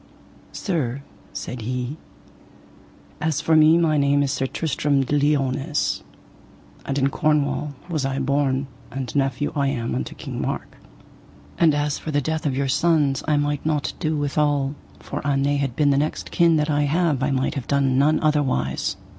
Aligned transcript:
Sir, 0.51 1.03
said 1.31 1.61
he, 1.61 1.97
as 3.21 3.39
for 3.39 3.55
me 3.55 3.77
my 3.77 3.97
name 3.99 4.23
is 4.23 4.31
Sir 4.31 4.47
Tristram 4.47 5.03
de 5.03 5.15
Liones, 5.15 6.01
and 6.87 6.97
in 6.97 7.09
Cornwall 7.11 7.73
was 7.87 8.03
I 8.03 8.17
born, 8.17 8.65
and 8.89 9.15
nephew 9.15 9.51
I 9.55 9.67
am 9.67 9.93
unto 9.93 10.15
King 10.15 10.41
Mark. 10.41 10.77
And 11.59 11.75
as 11.75 11.99
for 11.99 12.09
the 12.09 12.19
death 12.19 12.47
of 12.47 12.57
your 12.57 12.67
sons 12.67 13.21
I 13.27 13.37
might 13.37 13.63
not 13.63 13.93
do 13.99 14.17
withal, 14.17 14.73
for 14.99 15.21
an 15.23 15.43
they 15.43 15.57
had 15.57 15.75
been 15.75 15.91
the 15.91 15.99
next 15.99 16.31
kin 16.31 16.55
that 16.55 16.71
I 16.71 16.85
have 16.85 17.21
I 17.21 17.29
might 17.29 17.53
have 17.53 17.67
done 17.67 17.99
none 17.99 18.19
otherwise. 18.23 18.97